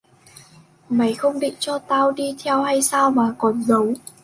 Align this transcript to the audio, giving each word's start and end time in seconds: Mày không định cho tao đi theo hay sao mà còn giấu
Mày 0.89 1.13
không 1.13 1.39
định 1.39 1.53
cho 1.59 1.79
tao 1.79 2.11
đi 2.11 2.35
theo 2.43 2.63
hay 2.63 2.81
sao 2.81 3.11
mà 3.11 3.35
còn 3.37 3.63
giấu 3.63 3.93